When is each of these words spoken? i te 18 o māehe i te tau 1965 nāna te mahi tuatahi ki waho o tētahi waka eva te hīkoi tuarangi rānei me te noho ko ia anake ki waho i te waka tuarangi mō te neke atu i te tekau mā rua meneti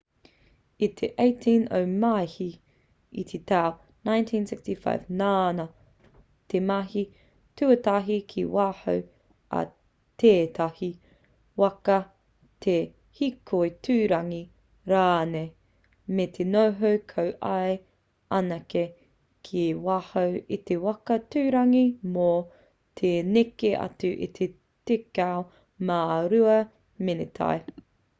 i 0.85 0.87
te 0.99 1.07
18 1.23 1.65
o 1.79 1.79
māehe 2.03 2.45
i 3.23 3.25
te 3.31 3.39
tau 3.49 3.73
1965 4.09 5.03
nāna 5.19 5.65
te 6.53 6.61
mahi 6.69 7.03
tuatahi 7.61 8.17
ki 8.31 8.45
waho 8.55 8.95
o 9.59 9.59
tētahi 10.23 10.89
waka 11.65 11.97
eva 12.05 12.57
te 12.67 12.75
hīkoi 13.19 13.69
tuarangi 13.89 14.39
rānei 14.93 15.47
me 16.21 16.25
te 16.39 16.49
noho 16.55 16.93
ko 17.13 17.27
ia 17.51 17.77
anake 18.39 18.83
ki 19.49 19.67
waho 19.89 20.25
i 20.57 20.61
te 20.71 20.79
waka 20.87 21.19
tuarangi 21.37 21.83
mō 22.17 22.27
te 23.03 23.13
neke 23.37 23.75
atu 23.85 24.11
i 24.29 24.35
te 24.39 24.49
tekau 24.93 25.47
mā 25.91 26.03
rua 26.35 26.57
meneti 27.11 27.55